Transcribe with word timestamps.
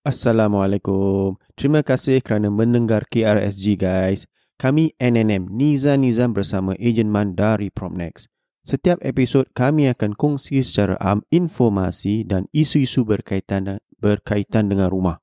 Assalamualaikum. 0.00 1.36
Terima 1.60 1.84
kasih 1.84 2.24
kerana 2.24 2.48
mendengar 2.48 3.04
KRSG 3.04 3.76
guys. 3.76 4.24
Kami 4.56 4.96
NNM 4.96 5.52
Niza 5.52 5.92
Nizam 6.00 6.32
bersama 6.32 6.72
Ejen 6.80 7.12
Man 7.12 7.36
dari 7.36 7.68
Promnex. 7.68 8.24
Setiap 8.64 8.96
episod 9.04 9.44
kami 9.52 9.92
akan 9.92 10.16
kongsi 10.16 10.64
secara 10.64 10.96
am 11.04 11.20
informasi 11.28 12.24
dan 12.24 12.48
isu-isu 12.48 13.04
berkaitan 13.04 13.76
berkaitan 14.00 14.72
dengan 14.72 14.88
rumah. 14.88 15.20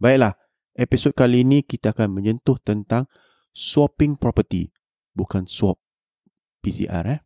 Baiklah, 0.00 0.32
episod 0.72 1.12
kali 1.12 1.44
ini 1.44 1.60
kita 1.60 1.92
akan 1.92 2.16
menyentuh 2.16 2.56
tentang 2.64 3.04
swapping 3.52 4.16
property. 4.16 4.72
Bukan 5.12 5.44
swap 5.44 5.76
PCR 6.64 7.04
eh. 7.12 7.20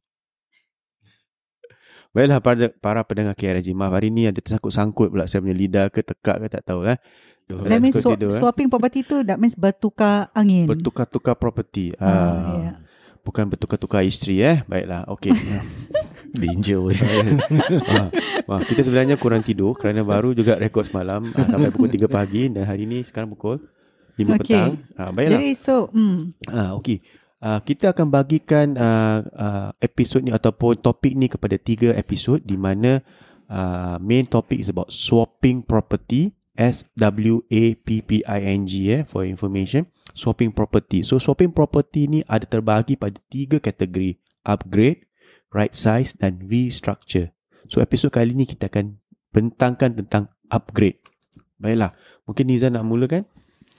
Baiklah 2.09 2.41
para, 2.41 2.67
para 2.73 3.01
pendengar 3.05 3.37
KRG 3.37 3.77
Maaf 3.77 3.93
hari 3.93 4.09
ni 4.09 4.25
ada 4.25 4.41
tersangkut-sangkut 4.41 5.13
pula 5.13 5.29
Saya 5.29 5.45
punya 5.45 5.53
lidah 5.53 5.87
ke 5.89 6.01
tekak 6.01 6.41
ke 6.41 6.47
tak 6.49 6.65
tahu 6.65 6.89
eh. 6.89 6.97
That 7.49 7.81
means 7.81 7.97
tidur, 7.97 8.29
eh. 8.29 8.37
swapping 8.37 8.69
property 8.69 9.01
tu 9.01 9.25
That 9.25 9.37
means 9.37 9.57
bertukar 9.57 10.29
angin 10.33 10.69
Bertukar-tukar 10.69 11.37
property 11.37 11.93
Ah, 11.97 12.09
ah, 12.09 12.57
ya. 12.57 12.73
Bukan 13.21 13.49
bertukar-tukar 13.49 14.05
isteri 14.05 14.41
eh 14.41 14.61
Baiklah 14.65 15.05
okey 15.13 15.33
Danger 16.41 16.85
weh. 16.85 16.97
ah, 17.93 18.09
ah, 18.47 18.61
Kita 18.65 18.85
sebenarnya 18.85 19.17
kurang 19.17 19.41
tidur 19.41 19.73
Kerana 19.73 20.01
baru 20.01 20.33
juga 20.33 20.57
rekod 20.57 20.85
semalam 20.85 21.25
ah, 21.33 21.45
Sampai 21.45 21.73
pukul 21.73 21.89
3 21.89 22.05
pagi 22.05 22.49
Dan 22.49 22.65
hari 22.65 22.85
ni 22.85 23.01
sekarang 23.01 23.33
pukul 23.33 23.65
5 24.17 24.25
Okey. 24.25 24.37
petang 24.41 24.73
ah, 24.95 25.09
Baiklah 25.09 25.41
Jadi 25.41 25.49
so 25.57 25.89
hmm, 25.89 26.37
Ah, 26.49 26.77
okey. 26.77 27.01
Uh, 27.39 27.63
kita 27.63 27.95
akan 27.95 28.11
bagikan 28.11 28.75
uh, 28.75 29.23
uh, 29.23 29.71
episod 29.79 30.27
ni 30.27 30.35
ataupun 30.35 30.83
topik 30.83 31.15
ni 31.15 31.31
kepada 31.31 31.55
tiga 31.55 31.95
episod 31.95 32.43
di 32.43 32.59
mana 32.59 32.99
uh, 33.47 33.95
main 34.03 34.27
topic 34.27 34.59
is 34.59 34.67
about 34.67 34.91
swapping 34.91 35.63
property 35.63 36.35
S 36.59 36.83
W 36.99 37.39
A 37.47 37.79
P 37.79 38.03
P 38.03 38.27
I 38.27 38.41
N 38.43 38.67
G 38.67 38.91
eh 38.91 39.07
for 39.07 39.23
information 39.23 39.87
swapping 40.19 40.51
property. 40.51 41.07
So 41.07 41.23
swapping 41.23 41.55
property 41.55 42.11
ni 42.11 42.27
ada 42.27 42.43
terbahagi 42.43 42.99
pada 42.99 43.23
tiga 43.31 43.63
kategori 43.63 44.19
upgrade, 44.43 45.07
right 45.55 45.71
size 45.71 46.19
dan 46.19 46.43
restructure. 46.43 47.31
So 47.71 47.79
episod 47.79 48.11
kali 48.11 48.35
ni 48.35 48.51
kita 48.51 48.67
akan 48.67 48.99
bentangkan 49.31 49.95
tentang 49.95 50.35
upgrade. 50.51 50.99
Baiklah, 51.63 51.95
mungkin 52.27 52.51
Niza 52.51 52.67
nak 52.67 52.83
mulakan? 52.83 53.31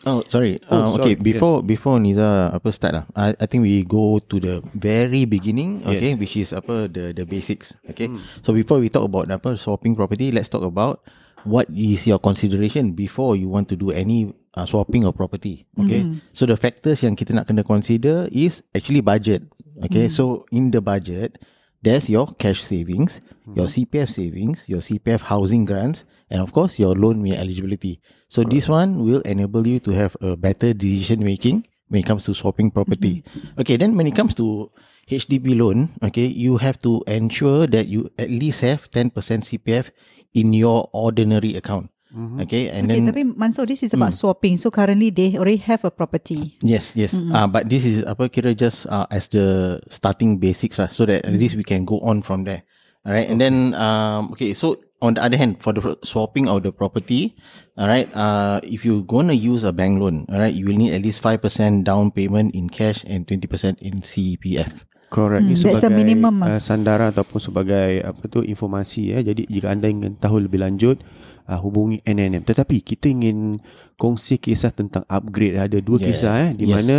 Oh 0.07 0.23
sorry. 0.31 0.55
Oh, 0.71 0.95
uh, 0.95 1.01
okay 1.01 1.19
sorry. 1.19 1.27
before 1.27 1.57
before 1.59 1.99
Niza 1.99 2.55
apa 2.55 2.71
start 2.71 2.93
lah. 2.95 3.05
I, 3.19 3.35
I 3.35 3.45
think 3.51 3.67
we 3.67 3.83
go 3.83 4.23
to 4.23 4.35
the 4.39 4.63
very 4.71 5.27
beginning. 5.27 5.83
Okay, 5.83 6.15
Yes. 6.15 6.19
which 6.19 6.35
is 6.39 6.49
apa 6.55 6.87
the 6.87 7.11
the 7.11 7.27
basics. 7.27 7.75
Okay. 7.83 8.07
Hmm. 8.07 8.23
So 8.39 8.55
before 8.55 8.79
we 8.79 8.87
talk 8.87 9.03
about 9.03 9.27
apa 9.27 9.59
swapping 9.59 9.99
property, 9.99 10.31
let's 10.31 10.47
talk 10.47 10.63
about 10.63 11.03
what 11.43 11.67
is 11.71 12.07
your 12.07 12.19
consideration 12.19 12.95
before 12.95 13.35
you 13.35 13.51
want 13.51 13.67
to 13.71 13.75
do 13.75 13.91
any 13.91 14.31
uh, 14.55 14.63
swapping 14.63 15.03
of 15.03 15.19
property. 15.19 15.67
Okay. 15.75 16.07
So 16.31 16.47
the 16.47 16.55
factors 16.55 17.03
yang 17.03 17.19
kita 17.19 17.35
nak 17.35 17.51
kena 17.51 17.67
consider 17.67 18.31
is 18.31 18.63
actually 18.71 19.03
budget. 19.03 19.43
Okay. 19.83 20.07
So 20.07 20.47
in 20.51 20.71
the 20.71 20.79
budget, 20.79 21.39
there's 21.81 22.09
your 22.09 22.27
cash 22.35 22.61
savings, 22.63 23.21
your 23.55 23.67
CPF 23.67 24.09
savings, 24.09 24.67
your 24.67 24.81
CPF 24.81 25.21
housing 25.21 25.65
grants, 25.65 26.03
and 26.29 26.41
of 26.41 26.51
course 26.51 26.77
your 26.77 26.93
loan 26.93 27.25
eligibility. 27.31 28.01
So 28.27 28.43
this 28.43 28.67
one 28.67 29.03
will 29.03 29.21
enable 29.21 29.65
you 29.65 29.79
to 29.81 29.91
have 29.91 30.17
a 30.21 30.35
better 30.35 30.73
decision 30.73 31.23
making 31.23 31.67
when 31.87 32.01
it 32.01 32.05
comes 32.05 32.25
to 32.25 32.33
swapping 32.33 32.69
property. 32.71 33.23
Okay, 33.57 33.77
then 33.77 33.95
when 33.95 34.07
it 34.07 34.15
comes 34.15 34.35
to 34.35 34.71
HDB 35.09 35.57
loan, 35.57 35.89
okay, 36.03 36.25
you 36.25 36.57
have 36.57 36.77
to 36.79 37.03
ensure 37.07 37.65
that 37.67 37.87
you 37.87 38.11
at 38.19 38.29
least 38.29 38.61
have 38.61 38.91
10% 38.91 39.11
CPF 39.13 39.89
in 40.33 40.53
your 40.53 40.89
ordinary 40.93 41.55
account. 41.55 41.89
Okay, 42.09 42.73
and 42.73 42.89
Okay 42.89 43.05
then 43.05 43.05
tapi 43.05 43.21
Mansur 43.37 43.69
This 43.69 43.85
is 43.85 43.93
about 43.93 44.17
swapping 44.17 44.57
So 44.57 44.73
currently 44.73 45.13
They 45.13 45.37
already 45.37 45.61
have 45.69 45.85
a 45.85 45.93
property 45.93 46.57
Yes, 46.65 46.97
yes. 46.97 47.13
Uh, 47.13 47.45
but 47.45 47.69
this 47.69 47.85
is 47.85 48.01
apa 48.01 48.33
kira 48.33 48.57
just 48.57 48.89
uh, 48.89 49.05
as 49.13 49.29
the 49.29 49.77
starting 49.93 50.41
basics 50.41 50.81
lah, 50.81 50.89
so 50.89 51.05
that 51.05 51.21
at 51.21 51.35
least 51.37 51.53
we 51.53 51.61
can 51.61 51.85
go 51.85 52.01
on 52.01 52.25
from 52.25 52.49
there. 52.49 52.65
Alright, 53.05 53.29
and 53.29 53.37
then 53.37 53.77
um, 53.77 54.33
okay. 54.33 54.57
So 54.57 54.81
on 55.05 55.15
the 55.15 55.23
other 55.23 55.37
hand, 55.37 55.61
for 55.61 55.71
the 55.71 56.01
swapping 56.01 56.49
of 56.49 56.65
the 56.65 56.73
property, 56.73 57.37
alright, 57.77 58.09
uh, 58.17 58.59
if 58.65 58.83
you 58.83 59.05
gonna 59.05 59.37
use 59.37 59.63
a 59.63 59.71
bank 59.71 60.01
loan, 60.01 60.25
alright, 60.33 60.51
you 60.51 60.65
will 60.65 60.75
need 60.75 60.97
at 60.97 61.05
least 61.05 61.21
five 61.21 61.39
percent 61.45 61.85
down 61.85 62.09
payment 62.09 62.57
in 62.57 62.67
cash 62.73 63.05
and 63.05 63.29
twenty 63.29 63.45
percent 63.45 63.77
in 63.79 64.01
CPF. 64.01 64.89
Correct. 65.09 65.41
Hmm, 65.41 65.53
Ini 65.53 65.57
that's 65.57 65.81
the 65.81 65.89
sebagai 65.89 65.97
minimum 65.97 66.35
uh, 66.41 66.57
lah. 66.57 66.61
sandaran 66.61 67.09
ataupun 67.13 67.39
sebagai 67.41 68.01
apa 68.05 68.23
tu 68.29 68.45
informasi 68.45 69.13
ya. 69.13 69.19
Jadi 69.25 69.45
jika 69.49 69.73
anda 69.73 69.89
ingin 69.89 70.17
tahu 70.17 70.45
lebih 70.45 70.61
lanjut 70.61 71.01
uh, 71.49 71.59
hubungi 71.59 72.05
NNM. 72.05 72.45
Tetapi 72.45 72.85
kita 72.85 73.09
ingin 73.09 73.57
kongsi 73.97 74.37
kisah 74.37 74.69
tentang 74.69 75.03
upgrade. 75.09 75.57
Ada 75.57 75.81
dua 75.81 75.97
Yeah. 75.97 76.07
kisah 76.13 76.33
eh 76.45 76.51
di 76.53 76.69
Yes. 76.69 76.73
mana 76.77 76.97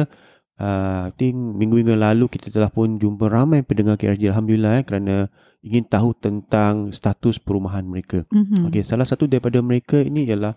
uh, 0.60 1.00
I 1.08 1.12
think 1.14 1.38
minggu-minggu 1.38 1.94
lalu 1.94 2.26
kita 2.26 2.50
telah 2.50 2.68
pun 2.68 2.98
jumpa 2.98 3.30
ramai 3.30 3.62
pendengar 3.62 3.94
KRJ 3.96 4.34
alhamdulillah 4.34 4.82
eh 4.82 4.84
kerana 4.84 5.30
ingin 5.62 5.84
tahu 5.86 6.16
tentang 6.16 6.90
status 6.90 7.36
perumahan 7.38 7.84
mereka. 7.84 8.24
mm-hmm. 8.28 8.68
Okey, 8.72 8.82
salah 8.82 9.04
satu 9.04 9.28
daripada 9.28 9.60
mereka 9.60 10.00
ini 10.00 10.24
ialah 10.24 10.56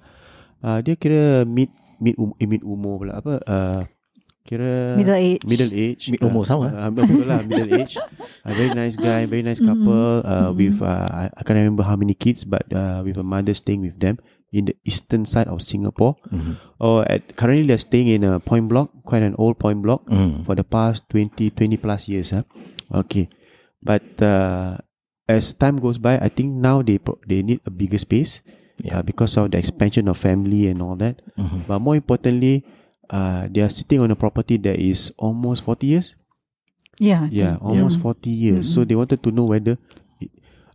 uh, 0.64 0.80
dia 0.80 0.96
kira 0.96 1.44
mid 1.44 1.70
mid 2.00 2.16
um, 2.20 2.32
eh, 2.40 2.48
mid 2.48 2.64
umur 2.64 3.04
pula 3.04 3.20
apa 3.20 3.34
uh, 3.44 3.82
kira 4.44 5.00
Middle 5.00 5.16
age 5.16 5.44
middle 5.48 5.72
age 5.72 6.12
Mid 6.12 6.20
umur 6.20 6.44
sama. 6.44 6.68
uh, 6.68 6.92
betul 6.92 7.24
lah 7.24 7.40
middle 7.48 7.72
age 7.80 7.96
a 8.44 8.52
very 8.52 8.76
nice 8.76 9.00
guy 9.00 9.24
very 9.24 9.40
nice 9.42 9.64
couple 9.64 10.20
uh, 10.28 10.52
with 10.52 10.84
uh, 10.84 11.32
I, 11.32 11.42
can't 11.48 11.56
remember 11.64 11.88
how 11.88 11.96
many 11.96 12.12
kids 12.14 12.44
but 12.44 12.68
uh, 12.76 13.00
with 13.08 13.16
a 13.16 13.24
mother 13.24 13.56
staying 13.56 13.80
with 13.82 14.00
them 14.04 14.20
in 14.54 14.68
the 14.70 14.76
eastern 14.86 15.24
side 15.26 15.48
of 15.48 15.64
Singapore 15.64 16.20
or 16.78 17.08
at 17.10 17.24
currently 17.40 17.64
they're 17.66 17.80
staying 17.82 18.12
in 18.12 18.22
a 18.28 18.38
point 18.44 18.68
block 18.68 18.92
quite 19.08 19.24
an 19.24 19.34
old 19.40 19.58
point 19.58 19.80
block 19.82 20.04
Mm. 20.12 20.44
for 20.46 20.54
the 20.54 20.68
past 20.68 21.08
20 21.10 21.50
20 21.56 21.80
plus 21.80 22.12
years 22.12 22.36
huh? 22.36 22.44
okay 22.92 23.32
but 23.82 24.04
uh, 24.22 24.78
as 25.26 25.56
time 25.56 25.80
goes 25.80 25.98
by 25.98 26.20
I 26.20 26.28
think 26.28 26.52
now 26.54 26.84
they 26.84 27.00
pro- 27.00 27.18
they 27.26 27.42
need 27.42 27.64
a 27.66 27.72
bigger 27.72 27.98
space 27.98 28.44
Yeah. 28.84 29.00
uh, 29.00 29.02
because 29.06 29.38
of 29.38 29.54
the 29.54 29.62
expansion 29.62 30.10
of 30.10 30.18
family 30.18 30.66
and 30.68 30.82
all 30.84 30.98
that 31.00 31.22
Mhm. 31.40 31.70
but 31.70 31.78
more 31.80 31.94
importantly 31.96 32.66
uh, 33.10 33.48
they 33.50 33.62
are 33.62 33.70
sitting 33.70 34.00
on 34.00 34.12
a 34.12 34.16
property 34.16 34.58
that 34.58 34.80
is 34.80 35.12
almost 35.18 35.64
40 35.64 35.88
years? 35.88 36.16
Yeah 37.00 37.28
yeah 37.32 37.58
almost 37.62 38.00
40 38.00 38.30
years. 38.30 38.74
So 38.74 38.84
they 38.84 38.96
wanted 38.96 39.24
to 39.24 39.32
know 39.32 39.46
whether 39.46 39.78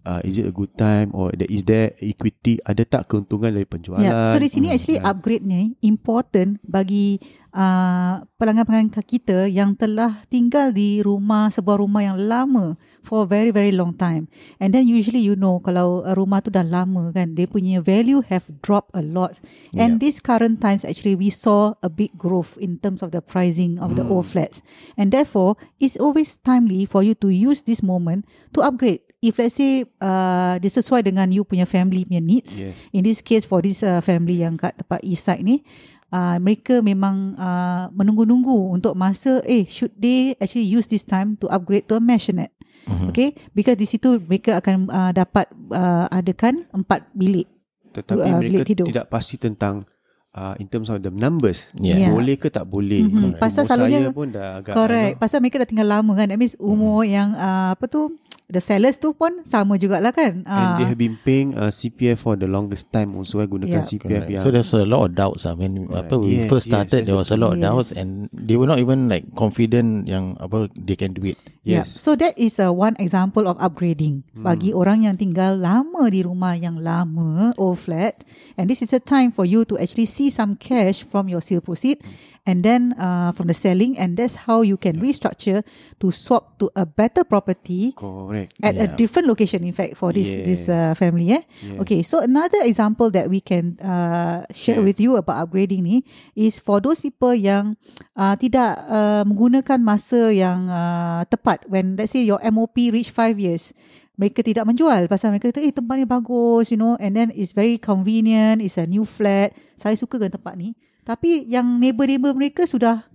uh, 0.08 0.20
is 0.24 0.41
it 0.41 0.48
a 0.48 0.54
good 0.54 0.72
time 0.74 1.12
or 1.12 1.28
that 1.30 1.46
is 1.46 1.60
there 1.62 1.92
equity 2.00 2.56
ada 2.64 2.80
tak 2.82 3.04
keuntungan 3.06 3.52
dari 3.52 3.69
penjualan 3.69 4.00
Yeah. 4.00 4.32
So 4.32 4.41
di 4.41 4.48
sini 4.48 4.66
Hmm, 4.66 4.74
actually 4.74 4.98
kan? 4.98 5.08
upgrade 5.12 5.44
ni 5.44 5.76
important 5.84 6.56
bagi 6.64 7.20
uh, 7.52 8.24
pelanggan-pelanggan 8.36 9.04
kita 9.04 9.48
yang 9.48 9.74
telah 9.74 10.22
tinggal 10.26 10.70
di 10.70 11.00
rumah 11.00 11.48
sebuah 11.48 11.80
rumah 11.80 12.00
yang 12.02 12.16
lama 12.16 12.76
for 13.02 13.24
very 13.24 13.50
very 13.50 13.72
long 13.72 13.92
time. 13.92 14.28
And 14.56 14.70
then 14.70 14.84
usually 14.84 15.20
you 15.20 15.34
know 15.34 15.58
kalau 15.58 16.04
uh, 16.04 16.12
rumah 16.12 16.40
tu 16.40 16.48
dah 16.48 16.62
lama 16.62 17.10
kan, 17.10 17.32
dia 17.32 17.44
punya 17.44 17.80
value 17.80 18.20
have 18.28 18.44
dropped 18.60 18.92
a 18.92 19.02
lot. 19.02 19.40
And 19.75 19.98
this 19.98 20.20
current 20.20 20.61
times 20.61 20.84
actually 20.84 21.16
we 21.16 21.28
saw 21.28 21.75
a 21.81 21.88
big 21.88 22.14
growth 22.14 22.61
in 22.61 22.78
terms 22.78 23.00
of 23.00 23.11
the 23.11 23.20
pricing 23.20 23.81
of 23.81 23.96
the 23.96 24.04
Hmm. 24.04 24.12
old 24.14 24.26
flats. 24.26 24.61
And 24.94 25.11
therefore 25.11 25.56
it's 25.78 25.96
always 25.96 26.37
timely 26.38 26.84
for 26.84 27.00
you 27.00 27.16
to 27.20 27.28
use 27.28 27.64
this 27.64 27.81
moment 27.81 28.28
to 28.52 28.62
upgrade. 28.62 29.07
If 29.19 29.35
let's 29.37 29.59
say 29.59 29.82
uh, 29.99 30.55
dia 30.56 30.70
sesuai 30.70 31.03
dengan 31.03 31.26
you 31.26 31.43
punya 31.43 31.67
family 31.67 32.06
punya 32.06 32.23
needs, 32.23 32.55
yes 32.56 32.75
In 32.91 33.03
this 33.03 33.19
case 33.19 33.43
for 33.43 33.59
this 33.59 33.82
uh, 33.82 33.99
family 33.99 34.38
yang 34.38 34.55
kat 34.55 34.79
tempat 34.79 35.03
east 35.03 35.26
side 35.26 35.43
ni 35.43 35.67
uh, 36.09 36.38
mereka 36.38 36.79
memang 36.81 37.35
uh, 37.35 37.91
menunggu-nunggu 37.91 38.70
untuk 38.70 38.94
masa 38.94 39.43
eh 39.43 39.67
should 39.67 39.91
they 39.93 40.38
actually 40.38 40.65
use 40.65 40.87
this 40.87 41.03
time 41.03 41.35
to 41.35 41.50
upgrade 41.50 41.85
to 41.85 41.94
a 41.94 42.00
maisonette 42.00 42.55
Mhm. 42.87 43.11
okay 43.11 43.29
because 43.53 43.76
di 43.76 43.85
situ 43.85 44.17
mereka 44.23 44.56
akan 44.56 44.88
uh, 44.88 45.12
dapat 45.12 45.44
uh, 45.69 46.09
adakan 46.09 46.64
empat 46.73 47.05
bilik 47.12 47.44
tetapi 47.91 48.17
uh, 48.17 48.38
mereka 48.38 48.55
bilik 48.55 48.64
tidur. 48.64 48.87
tidak 48.87 49.06
pasti 49.09 49.37
tentang 49.37 49.85
uh, 50.32 50.56
in 50.56 50.64
terms 50.64 50.88
of 50.88 50.97
the 50.97 51.11
numbers 51.11 51.69
Yeah. 51.76 52.00
Yeah. 52.00 52.14
boleh 52.14 52.38
ke 52.38 52.49
tak 52.49 52.64
boleh 52.64 53.05
Mhm. 53.05 53.35
Correct. 53.35 53.43
Pasal 53.43 53.62
selalunya- 53.67 54.09
pun 54.09 54.31
dah 54.31 54.62
agak 54.62 54.73
correct 54.73 55.14
pasal 55.19 55.43
mereka 55.43 55.61
dah 55.61 55.69
tinggal 55.69 55.91
lama 55.91 56.17
kan 56.17 56.31
that 56.31 56.38
means 56.38 56.56
umur 56.56 57.03
Mhm. 57.03 57.11
yang 57.11 57.29
uh, 57.35 57.76
apa 57.76 57.85
tu 57.85 58.09
the 58.49 58.59
sellers 58.59 58.97
tu 58.97 59.12
pun 59.12 59.45
sama 59.45 59.77
jugalah 59.77 60.09
kan. 60.09 60.41
And 60.43 60.49
Ah. 60.49 60.77
they 60.77 60.89
have 60.89 60.97
been 60.97 61.21
paying 61.21 61.53
uh, 61.53 61.69
CPF 61.69 62.17
for 62.19 62.35
the 62.35 62.49
longest 62.49 62.89
time 62.89 63.12
also 63.12 63.39
eh, 63.39 63.47
gunakan 63.47 63.85
Yeah. 63.85 63.87
CPF 63.87 64.09
Correct. 64.25 64.31
yang 64.33 64.43
So 64.43 64.49
there's 64.49 64.73
a 64.73 64.89
lot 64.89 65.05
of 65.05 65.11
doubts. 65.12 65.45
I 65.45 65.53
mean, 65.53 65.85
Correct. 65.85 66.09
apa 66.09 66.15
we 66.17 66.43
Yes, 66.43 66.49
first 66.49 66.67
yes, 66.67 66.73
started, 66.73 67.05
there 67.05 67.15
was 67.15 67.29
a 67.29 67.37
lot 67.37 67.53
of 67.53 67.61
Yes. 67.61 67.67
doubts, 67.69 67.91
and 67.93 68.33
they 68.33 68.56
were 68.56 68.65
not 68.65 68.81
even 68.81 69.06
like 69.06 69.29
confident 69.37 70.09
yang 70.09 70.33
apa 70.41 70.73
they 70.75 70.97
can 70.97 71.12
do 71.12 71.29
it. 71.29 71.37
Yeah. 71.69 71.85
yes. 71.85 72.00
So 72.00 72.17
that 72.17 72.32
is 72.35 72.56
a 72.56 72.73
one 72.73 72.97
example 72.97 73.44
of 73.44 73.61
upgrading 73.61 74.25
Hmm. 74.32 74.49
bagi 74.49 74.73
orang 74.73 75.05
yang 75.05 75.20
tinggal 75.20 75.61
lama 75.61 76.09
di 76.09 76.25
rumah 76.25 76.56
yang 76.56 76.81
lama 76.81 77.53
old 77.61 77.76
flat 77.76 78.25
and 78.56 78.73
this 78.73 78.81
is 78.81 78.91
a 78.91 79.03
time 79.03 79.29
for 79.29 79.44
you 79.44 79.69
to 79.69 79.76
actually 79.76 80.09
see 80.09 80.32
some 80.32 80.56
cash 80.56 81.05
from 81.05 81.29
your 81.29 81.44
sale 81.44 81.61
proceed 81.61 82.00
and 82.49 82.65
then 82.65 82.97
uh, 82.97 83.29
from 83.37 83.44
the 83.44 83.53
selling 83.53 83.93
and 84.00 84.17
that's 84.17 84.49
how 84.49 84.65
you 84.65 84.81
can 84.81 84.97
restructure 84.97 85.61
to 86.00 86.09
swap 86.09 86.56
to 86.56 86.73
a 86.73 86.88
better 86.88 87.20
property 87.20 87.93
Correct. 87.93 88.56
at 88.64 88.73
a 88.73 88.88
Yeah. 88.88 88.97
different 88.97 89.29
location 89.29 89.61
in 89.61 89.76
fact 89.76 90.00
for 90.00 90.17
this 90.17 90.32
this 90.41 90.64
uh, 90.64 90.97
family 90.97 91.35
eh 91.35 91.44
Yeah. 91.61 91.82
okay 91.82 92.00
so 92.00 92.25
another 92.25 92.64
example 92.64 93.12
that 93.12 93.29
we 93.29 93.43
can 93.43 93.76
uh, 93.82 94.49
share 94.49 94.79
Share. 94.79 94.87
with 94.87 94.97
you 94.97 95.19
about 95.19 95.44
upgrading 95.44 95.82
ni 95.82 95.97
is 96.32 96.56
for 96.56 96.79
those 96.81 97.03
people 97.03 97.35
yang 97.35 97.76
uh, 98.14 98.32
tidak 98.38 98.81
uh, 98.87 99.26
menggunakan 99.26 99.82
masa 99.82 100.31
yang 100.31 100.71
uh, 100.71 101.26
tepat 101.26 101.57
when 101.66 101.99
let's 101.99 102.14
say 102.14 102.22
your 102.22 102.38
MOP 102.52 102.76
reach 102.94 103.10
5 103.10 103.34
years 103.40 103.75
mereka 104.19 104.43
tidak 104.43 104.66
menjual 104.66 105.06
pasal 105.10 105.34
mereka 105.34 105.50
kata 105.50 105.62
eh 105.62 105.75
tempat 105.75 105.94
ni 105.99 106.06
bagus 106.06 106.70
you 106.70 106.78
know 106.78 106.94
and 106.99 107.19
then 107.19 107.34
it's 107.34 107.55
very 107.55 107.78
convenient 107.78 108.62
it's 108.62 108.78
a 108.78 108.87
new 108.87 109.02
flat 109.02 109.55
saya 109.75 109.99
suka 109.99 110.19
dengan 110.19 110.38
tempat 110.38 110.55
ni 110.58 110.75
tapi 111.08 111.49
yang 111.49 111.81
neighbor-neighbor 111.81 112.37
mereka 112.37 112.69
sudah 112.69 113.08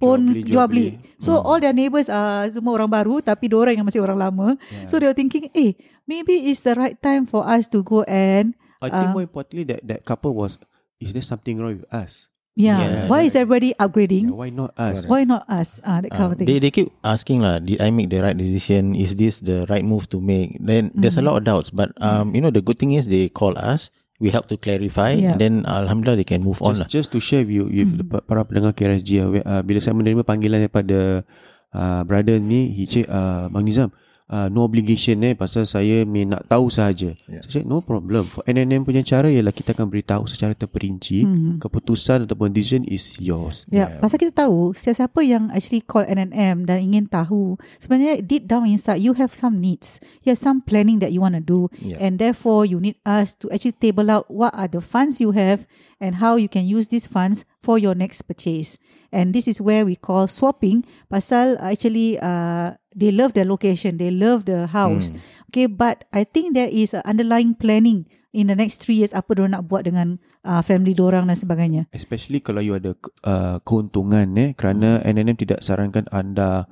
pun 0.00 0.32
Jual 0.32 0.32
beli, 0.32 0.48
jual 0.48 0.66
beli. 0.66 0.86
beli. 0.96 1.20
So 1.20 1.36
all 1.44 1.60
their 1.60 1.76
neighbours 1.76 2.08
are 2.08 2.48
semua 2.48 2.72
orang 2.80 2.88
baru 2.88 3.20
tapi 3.20 3.52
diorang 3.52 3.76
yang 3.76 3.84
masih 3.84 4.00
orang 4.00 4.16
lama. 4.16 4.56
Yeah. 4.72 4.88
So 4.88 4.96
they 4.96 5.04
were 5.04 5.16
thinking, 5.16 5.52
eh, 5.52 5.76
maybe 6.08 6.48
it's 6.48 6.64
the 6.64 6.72
right 6.72 6.96
time 6.96 7.28
for 7.28 7.44
us 7.44 7.68
to 7.76 7.84
go 7.84 8.00
and 8.08 8.56
I 8.80 8.88
think 8.88 9.12
uh, 9.12 9.14
more 9.14 9.24
importantly 9.28 9.68
that 9.68 9.84
that 9.84 10.08
couple 10.08 10.32
was 10.32 10.56
is 10.96 11.12
there 11.12 11.24
something 11.24 11.60
wrong 11.60 11.76
with 11.76 11.88
us? 11.92 12.32
Yeah, 12.60 12.78
Yeah, 12.78 13.08
why 13.08 13.24
yeah. 13.24 13.26
is 13.26 13.34
everybody 13.34 13.72
upgrading? 13.74 14.28
Yeah, 14.28 14.36
why 14.36 14.50
not 14.52 14.70
us? 14.76 15.08
Why 15.08 15.24
not 15.24 15.48
us? 15.48 15.80
Ah, 15.80 16.04
that 16.04 16.12
kind 16.12 16.28
Uh, 16.28 16.32
of 16.32 16.36
thing. 16.36 16.46
they 16.46 16.60
they 16.60 16.68
keep 16.68 16.92
asking 17.00 17.40
lah, 17.40 17.56
did 17.58 17.80
I 17.80 17.88
make 17.88 18.12
the 18.12 18.20
right 18.20 18.36
decision? 18.36 18.92
Is 18.92 19.16
this 19.16 19.40
the 19.40 19.64
right 19.66 19.80
move 19.82 20.04
to 20.12 20.20
make? 20.20 20.60
Then 20.60 20.92
there's 20.92 21.16
Mm-hmm. 21.16 21.24
a 21.24 21.28
lot 21.32 21.40
of 21.40 21.48
doubts, 21.48 21.72
but 21.72 21.96
um, 21.98 22.36
you 22.36 22.44
know 22.44 22.52
the 22.52 22.60
good 22.60 22.76
thing 22.76 22.92
is 22.92 23.08
they 23.08 23.32
call 23.32 23.56
us, 23.56 23.88
we 24.20 24.28
help 24.28 24.52
to 24.52 24.60
clarify, 24.60 25.16
Yeah. 25.16 25.32
and 25.32 25.40
then 25.40 25.54
alhamdulillah 25.64 26.20
they 26.20 26.28
can 26.28 26.44
move 26.44 26.60
on 26.60 26.76
Just, 26.76 26.82
lah. 26.84 26.88
just 26.92 27.08
to 27.10 27.18
share 27.18 27.40
with 27.40 27.56
you, 27.56 27.64
with 27.64 27.96
the 27.96 28.04
pa- 28.04 28.20
para 28.20 28.44
pendengar 28.44 28.76
KRSG, 28.76 29.10
uh, 29.16 29.32
uh, 29.40 29.62
bila 29.64 29.80
saya 29.80 29.96
menerima 29.96 30.20
panggilan 30.22 30.60
daripada 30.60 31.24
uh, 31.72 32.00
brother 32.04 32.36
ni, 32.36 32.68
he 32.68 32.84
say, 32.84 33.08
uh, 33.08 33.48
Bang 33.48 33.64
Nizam, 33.64 33.88
uh, 34.30 34.46
no 34.48 34.62
obligation 34.62 35.18
eh, 35.26 35.34
pasal 35.34 35.66
saya 35.66 36.06
may 36.06 36.22
nak 36.24 36.46
tahu 36.46 36.70
sahaja. 36.70 37.12
Yeah. 37.26 37.42
Saya 37.42 37.60
cakap, 37.60 37.66
no 37.66 37.82
problem. 37.82 38.22
For 38.24 38.46
NNM 38.46 38.86
punya 38.86 39.02
cara 39.02 39.26
ialah 39.26 39.50
kita 39.50 39.74
akan 39.74 39.90
beritahu 39.90 40.24
secara 40.30 40.54
terperinci, 40.54 41.26
Mhm. 41.26 41.58
keputusan 41.58 42.24
ataupun 42.24 42.54
decision 42.54 42.86
is 42.86 43.18
yours. 43.18 43.66
Ya, 43.68 43.90
yeah. 43.90 43.90
pasal 43.98 44.22
kita 44.22 44.46
tahu 44.46 44.72
siapa 44.72 45.20
yang 45.20 45.50
actually 45.50 45.82
call 45.82 46.06
NNM 46.06 46.64
dan 46.64 46.78
ingin 46.80 47.10
tahu 47.10 47.58
sebenarnya 47.82 48.22
deep 48.22 48.46
down 48.46 48.64
inside 48.64 49.02
you 49.02 49.12
have 49.18 49.34
some 49.34 49.58
needs, 49.58 49.98
you 50.22 50.30
have 50.30 50.40
some 50.40 50.62
planning 50.62 51.02
that 51.02 51.10
you 51.10 51.18
want 51.18 51.34
to 51.34 51.42
do, 51.42 51.66
Yeah. 51.82 51.98
and 51.98 52.22
therefore 52.22 52.62
you 52.62 52.78
need 52.78 52.96
us 53.02 53.34
to 53.34 53.50
actually 53.50 53.74
table 53.74 54.06
out 54.08 54.30
what 54.30 54.54
are 54.54 54.70
the 54.70 54.80
funds 54.80 55.18
you 55.18 55.34
have 55.34 55.66
and 55.98 56.22
how 56.22 56.38
you 56.38 56.46
can 56.46 56.64
use 56.64 56.88
these 56.88 57.10
funds 57.10 57.42
for 57.60 57.76
your 57.76 57.92
next 57.92 58.24
purchase. 58.24 58.78
And 59.10 59.34
this 59.34 59.50
is 59.50 59.58
where 59.58 59.82
we 59.82 59.98
call 59.98 60.30
swapping. 60.30 60.86
Pasal 61.10 61.58
actually 61.58 62.18
uh, 62.22 62.78
they 62.94 63.10
love 63.10 63.34
the 63.34 63.44
location, 63.44 63.98
they 63.98 64.10
love 64.10 64.46
the 64.46 64.70
house. 64.70 65.10
Okay, 65.50 65.66
but 65.66 66.06
I 66.14 66.22
think 66.22 66.54
there 66.54 66.70
is 66.70 66.94
a 66.94 67.02
underlying 67.02 67.58
planning 67.58 68.06
in 68.30 68.46
the 68.46 68.54
next 68.54 68.78
three 68.82 69.02
years 69.02 69.10
apa 69.10 69.34
diorang 69.34 69.58
nak 69.58 69.66
buat 69.66 69.86
dengan 69.86 70.22
uh, 70.46 70.62
family 70.62 70.94
diorang 70.94 71.26
dan 71.26 71.34
sebagainya. 71.34 71.90
Especially 71.90 72.38
kalau 72.38 72.62
you 72.62 72.78
ada 72.78 72.94
uh, 73.26 73.58
keuntungan 73.66 74.30
eh 74.38 74.54
kerana 74.54 75.02
NNM 75.02 75.36
tidak 75.38 75.60
sarankan 75.66 76.06
anda 76.14 76.70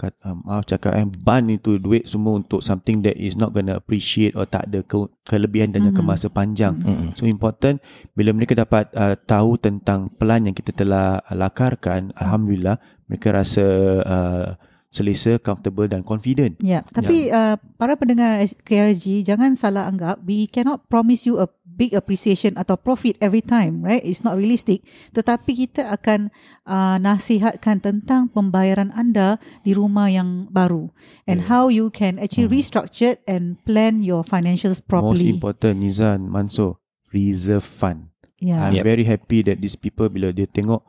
kat, 0.00 0.16
uh, 0.24 0.32
maaf 0.32 0.64
cakap 0.64 0.96
eh 0.96 1.04
ban 1.20 1.44
itu 1.52 1.76
duit 1.76 2.08
semua 2.08 2.40
untuk 2.40 2.64
something 2.64 3.04
that 3.04 3.12
is 3.20 3.36
not 3.36 3.52
gonna 3.52 3.76
appreciate 3.76 4.32
or 4.32 4.48
tak 4.48 4.72
ada 4.72 4.80
ke, 4.80 4.96
kelebihan 5.28 5.76
dan 5.76 5.84
mm-hmm. 5.84 6.00
kemasa 6.00 6.32
panjang. 6.32 6.80
Mm-hmm. 6.80 7.20
So 7.20 7.28
important 7.28 7.84
bila 8.16 8.32
mereka 8.32 8.56
dapat 8.56 8.88
uh, 8.96 9.20
tahu 9.20 9.60
tentang 9.60 10.08
plan 10.16 10.48
yang 10.48 10.56
kita 10.56 10.72
telah 10.72 11.20
uh, 11.20 11.36
lakarkan, 11.36 12.16
alhamdulillah 12.16 12.80
mereka 13.04 13.36
rasa 13.36 13.66
uh, 14.00 14.48
selesa, 14.90 15.38
comfortable 15.38 15.86
dan 15.86 16.02
confident. 16.02 16.58
Ya, 16.58 16.82
tapi 16.90 17.30
uh, 17.30 17.54
para 17.78 17.94
pendengar 17.94 18.42
KRSG 18.66 19.22
jangan 19.22 19.54
salah 19.54 19.86
anggap 19.86 20.18
we 20.26 20.50
cannot 20.50 20.84
promise 20.90 21.24
you 21.24 21.38
a 21.38 21.46
big 21.64 21.96
appreciation 21.96 22.58
atau 22.60 22.76
profit 22.76 23.16
every 23.24 23.40
time, 23.40 23.80
right? 23.80 24.04
It's 24.04 24.20
not 24.20 24.36
realistic. 24.36 24.84
Tetapi 25.16 25.64
kita 25.64 25.88
akan 25.88 26.28
uh, 26.68 27.00
nasihatkan 27.00 27.80
tentang 27.80 28.28
pembayaran 28.28 28.92
anda 28.92 29.40
di 29.64 29.72
rumah 29.72 30.12
yang 30.12 30.44
baru 30.52 30.92
and 31.24 31.48
how 31.48 31.72
you 31.72 31.88
can 31.88 32.20
actually 32.20 32.50
restructure 32.52 33.16
and 33.24 33.56
plan 33.64 34.04
your 34.04 34.20
financials 34.20 34.82
Most 34.84 34.90
properly. 34.90 35.32
important 35.32 35.80
Nizan 35.80 36.28
Mansur 36.28 36.76
reserve 37.14 37.64
fund. 37.64 38.12
Yeah. 38.36 38.60
I'm 38.60 38.76
Yep. 38.76 38.84
very 38.84 39.04
happy 39.08 39.40
that 39.48 39.64
these 39.64 39.78
people 39.78 40.12
bila 40.12 40.36
dia 40.36 40.44
tengok 40.44 40.84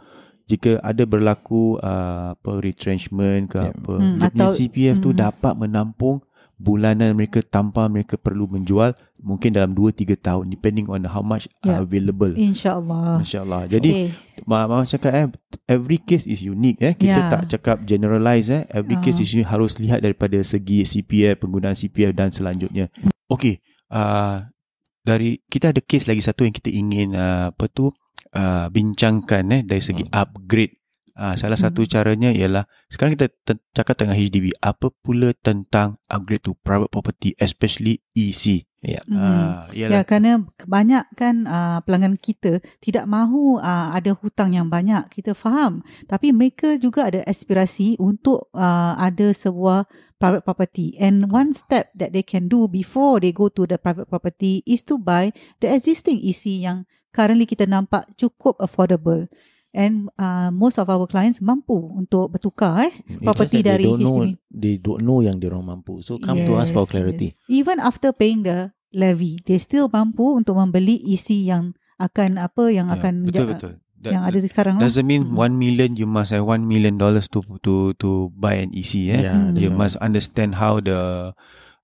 jika 0.45 0.79
ada 0.79 1.03
berlaku 1.03 1.77
uh, 1.77 2.33
apa 2.33 2.51
retrenchment 2.59 3.49
ke 3.49 3.59
Yep. 3.59 3.73
apa 3.75 3.93
Hmm, 3.93 4.17
atau- 4.19 4.51
CPF 4.51 4.97
tu 4.97 5.11
hmm. 5.11 5.19
dapat 5.19 5.53
menampung 5.55 6.21
bulanan 6.55 7.17
mereka 7.17 7.41
tanpa 7.41 7.89
mereka 7.89 8.15
perlu 8.15 8.45
menjual 8.45 8.93
mungkin 9.17 9.49
dalam 9.49 9.73
2 9.73 9.81
3 9.97 10.13
tahun 10.13 10.45
depending 10.47 10.85
on 10.87 11.01
how 11.05 11.19
much 11.19 11.49
Yeah. 11.61 11.73
are 11.73 11.81
available. 11.81 12.37
InsyaAllah. 12.37 13.17
Masya-Allah. 13.17 13.65
Jadi 13.67 13.89
Okay. 13.89 14.07
Ma 14.45 14.65
Mama 14.65 14.85
cakap 14.85 15.09
eh 15.11 15.25
every 15.65 15.97
case 15.97 16.25
is 16.25 16.41
unique 16.41 16.77
eh. 16.79 16.93
Kita 16.93 17.17
Yeah. 17.17 17.29
tak 17.29 17.49
cakap 17.49 17.81
generalize 17.83 18.47
eh. 18.47 18.69
Every 18.69 18.93
Ah. 18.93 19.01
case 19.01 19.17
is 19.19 19.29
unique 19.31 19.49
harus 19.49 19.77
lihat 19.77 20.01
daripada 20.01 20.37
segi 20.41 20.85
CPF, 20.85 21.41
penggunaan 21.41 21.73
CPF 21.73 22.13
dan 22.13 22.29
selanjutnya. 22.29 22.93
Okay. 23.25 23.57
Uh, 23.89 24.45
dari 25.01 25.41
kita 25.43 25.73
ada 25.73 25.81
case 25.81 26.05
lagi 26.05 26.21
satu 26.21 26.41
yang 26.41 26.53
kita 26.53 26.69
ingin 26.69 27.11
uh, 27.11 27.49
apa 27.49 27.65
tu 27.67 27.89
uh, 28.35 28.67
bincangkan 28.71 29.43
eh 29.51 29.61
dari 29.63 29.81
segi 29.83 30.03
upgrade. 30.11 30.77
Uh, 31.11 31.35
salah 31.35 31.59
satu 31.59 31.83
caranya 31.83 32.31
ialah 32.31 32.63
sekarang 32.87 33.19
kita 33.19 33.27
te- 33.43 33.61
cakap 33.75 33.99
tentang 33.99 34.15
HDB. 34.15 34.55
Apa 34.63 34.89
pula 35.03 35.35
tentang 35.35 35.99
upgrade 36.07 36.41
to 36.41 36.55
private 36.63 36.87
property 36.87 37.35
especially 37.37 37.99
EC? 38.15 38.63
Yeah. 38.81 39.05
Mhm. 39.05 39.13
Uh, 39.13 39.63
Ya, 39.77 39.87
ialah 39.87 40.03
kerana 40.09 40.31
kebanyakan 40.57 41.45
uh, 41.45 41.79
pelanggan 41.85 42.17
kita 42.17 42.65
tidak 42.81 43.05
mahu 43.05 43.61
uh, 43.61 43.93
ada 43.93 44.17
hutang 44.17 44.57
yang 44.57 44.73
banyak. 44.73 45.05
Kita 45.13 45.37
faham. 45.37 45.85
Tapi 46.09 46.33
mereka 46.33 46.81
juga 46.81 47.13
ada 47.13 47.21
aspirasi 47.29 48.01
untuk 48.01 48.49
uh, 48.57 48.97
ada 48.97 49.29
sebuah 49.35 49.85
private 50.17 50.43
property. 50.47 50.97
And 50.97 51.29
one 51.29 51.53
step 51.53 51.93
that 51.93 52.17
they 52.17 52.25
can 52.25 52.49
do 52.49 52.65
before 52.65 53.21
they 53.21 53.29
go 53.29 53.53
to 53.53 53.69
the 53.69 53.77
private 53.77 54.09
property 54.09 54.65
is 54.65 54.81
to 54.89 54.97
buy 54.97 55.29
the 55.61 55.69
existing 55.69 56.17
EC 56.17 56.65
yang 56.65 56.89
currently 57.11 57.45
kita 57.45 57.63
nampak 57.65 58.07
cukup 58.15 58.57
affordable. 58.57 59.27
And 59.71 60.11
uh, 60.19 60.51
most 60.51 60.75
of 60.75 60.91
our 60.91 61.07
clients 61.07 61.39
mampu 61.39 61.71
untuk 61.95 62.35
bertukar 62.35 62.83
eh 62.83 62.93
It's 63.07 63.23
property 63.23 63.63
dari 63.63 63.87
they 63.87 63.87
don't 63.87 64.03
know, 64.03 64.17
HDB. 64.19 64.35
They 64.51 64.75
don't 64.75 64.99
know 64.99 65.19
yang 65.23 65.39
dia 65.39 65.47
orang 65.47 65.63
mampu. 65.63 66.03
So 66.03 66.19
come 66.19 66.43
to 66.43 66.59
us 66.59 66.75
for 66.75 66.83
Yes, 66.83 66.91
clarity. 66.91 67.27
yes. 67.31 67.47
Even 67.47 67.79
after 67.79 68.11
paying 68.11 68.43
the 68.43 68.75
levy, 68.91 69.39
they 69.47 69.55
still 69.55 69.87
mampu 69.87 70.35
untuk 70.35 70.59
membeli 70.59 70.99
isi 70.99 71.47
yang 71.47 71.71
akan 71.95 72.35
apa 72.35 72.67
yang 72.67 72.91
Ya, 72.91 72.99
akan 72.99 73.13
betul 73.23 73.39
ja- 73.39 73.51
betul. 73.55 73.73
That- 74.01 74.11
yang 74.17 74.23
ada 74.25 74.37
sekarang 74.41 74.75
lah. 74.75 74.83
Doesn't 74.83 75.05
mean 75.05 75.31
Mm. 75.31 75.37
one 75.39 75.53
million 75.55 75.89
you 75.95 76.03
must 76.03 76.33
have 76.33 76.43
one 76.43 76.65
million 76.65 76.97
dollars 76.97 77.29
to 77.31 77.39
to 77.63 77.93
to 77.95 78.27
buy 78.33 78.59
an 78.59 78.73
EC. 78.73 79.07
Eh? 79.07 79.23
Yeah, 79.23 79.53
you 79.53 79.69
that's 79.69 79.77
must 79.77 79.95
understand 80.03 80.59
how 80.59 80.83
the 80.83 81.31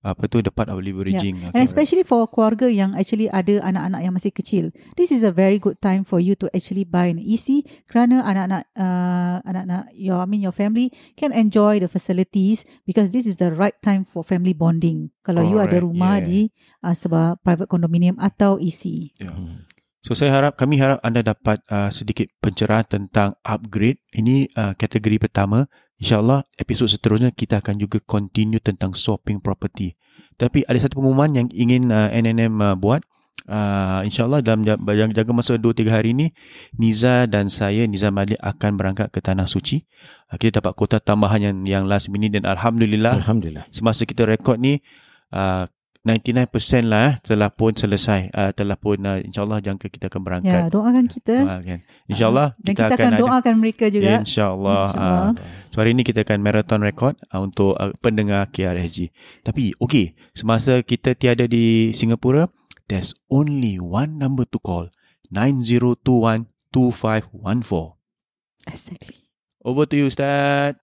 apa 0.05 0.29
tu 0.29 0.39
the 0.45 0.53
part 0.53 0.69
of 0.69 0.77
leveraging. 0.79 1.51
And 1.51 1.63
especially 1.65 2.05
for 2.05 2.29
keluarga 2.29 2.69
yang 2.69 2.93
actually 2.93 3.27
ada 3.33 3.59
anak-anak 3.65 4.01
yang 4.05 4.13
masih 4.13 4.31
kecil, 4.31 4.69
this 4.95 5.09
is 5.09 5.25
a 5.25 5.33
very 5.33 5.57
good 5.57 5.81
time 5.81 6.05
for 6.05 6.21
you 6.21 6.37
to 6.37 6.47
actually 6.53 6.85
buy 6.85 7.09
an 7.09 7.17
EC 7.17 7.65
kerana 7.89 8.21
anak-anak 8.23 8.63
uh, 8.77 9.41
anak-anak 9.43 9.83
your 9.97 10.21
I 10.21 10.27
mean 10.29 10.45
your 10.45 10.55
family 10.55 10.93
can 11.17 11.33
enjoy 11.33 11.81
the 11.81 11.89
facilities 11.89 12.63
because 12.85 13.11
this 13.11 13.25
is 13.25 13.41
the 13.41 13.49
right 13.53 13.75
time 13.81 14.05
for 14.05 14.21
family 14.21 14.53
bonding. 14.53 15.09
Kalau 15.25 15.43
you 15.43 15.57
ada 15.59 15.77
Correct, 15.77 15.85
rumah 15.85 16.21
yeah. 16.21 16.27
di 16.27 16.39
uh, 16.85 16.95
sebuah 16.95 17.41
private 17.41 17.67
condominium 17.67 18.15
atau 18.21 18.61
EC. 18.61 19.11
Yeah. 19.19 19.67
So 20.07 20.15
saya 20.15 20.31
harap 20.31 20.55
kami 20.55 20.79
harap 20.79 21.03
anda 21.03 21.19
dapat 21.19 21.59
uh, 21.67 21.91
sedikit 21.91 22.31
pencerahan 22.39 22.87
tentang 22.87 23.35
upgrade. 23.43 23.99
Ini 24.15 24.47
uh, 24.55 24.71
kategori 24.71 25.27
pertama. 25.27 25.67
InsyaAllah 25.97 26.45
episod 26.61 26.85
seterusnya 26.85 27.33
kita 27.33 27.57
akan 27.57 27.81
juga 27.81 27.97
continue 28.05 28.61
tentang 28.61 28.93
swapping 28.93 29.41
property. 29.41 29.97
Tapi 30.37 30.61
ada 30.69 30.77
satu 30.77 31.01
pengumuman 31.01 31.33
yang 31.33 31.47
ingin 31.49 31.89
uh, 31.89 32.09
NNM 32.13 32.53
uh, 32.61 32.75
buat. 32.77 33.01
uh, 33.49 34.05
InsyaAllah 34.05 34.45
dalam 34.45 34.61
jaga, 34.61 35.09
jaga 35.09 35.31
masa 35.33 35.55
2-3 35.57 35.87
hari 35.89 36.11
ni 36.13 36.35
Niza 36.75 37.25
dan 37.31 37.47
saya 37.47 37.87
Niza 37.87 38.11
Malik 38.13 38.37
akan 38.43 38.75
berangkat 38.75 39.07
ke 39.07 39.23
Tanah 39.23 39.47
Suci 39.47 39.87
uh, 40.29 40.35
Kita 40.35 40.59
dapat 40.59 40.75
kota 40.75 40.99
tambahan 40.99 41.39
yang, 41.39 41.57
yang 41.63 41.83
last 41.87 42.11
minute 42.11 42.35
Dan 42.35 42.45
Alhamdulillah 42.45 43.23
Alhamdulillah. 43.23 43.65
Semasa 43.73 44.03
kita 44.05 44.27
rekod 44.27 44.61
ni 44.61 44.83
uh, 45.33 45.65
99% 46.09 46.47
lah 46.83 47.05
eh, 47.05 47.13
telah 47.21 47.49
pun 47.49 47.71
selesai 47.71 48.31
uh, 48.31 48.51
telah 48.51 48.73
pun 48.73 48.95
uh, 48.97 49.19
insyaallah 49.19 49.59
jangka 49.59 49.87
kita 49.87 50.07
akan 50.07 50.21
berangkat 50.21 50.55
Ya, 50.57 50.67
doakan 50.67 51.05
kita. 51.05 51.35
Doakan. 51.41 51.79
insyaallah 52.07 52.47
Dan 52.57 52.71
kita, 52.71 52.83
akan, 52.89 53.09
ada- 53.09 53.21
doakan 53.21 53.55
mereka 53.57 53.85
juga. 53.87 54.17
insyaallah 54.17 54.83
InsyaAllah. 54.87 55.27
uh, 55.29 55.67
so 55.67 55.77
hari 55.77 55.91
ni 55.91 56.01
kita 56.01 56.23
akan 56.23 56.39
marathon 56.39 56.79
record 56.79 57.13
uh, 57.27 57.39
untuk 57.39 57.75
uh, 57.75 57.91
pendengar 57.97 58.47
KRSG 58.47 59.11
tapi 59.41 59.75
okey 59.77 60.15
semasa 60.31 60.79
kita 60.81 61.11
tiada 61.11 61.43
di 61.45 61.91
Singapura 61.91 62.47
there's 62.85 63.11
only 63.27 63.75
one 63.75 64.15
number 64.15 64.43
to 64.43 64.57
call 64.57 64.87
9021 65.29 66.47
2514 66.71 67.99
Exactly. 68.65 69.27
over 69.61 69.83
to 69.83 69.95
you 69.95 70.07
ustaz 70.07 70.79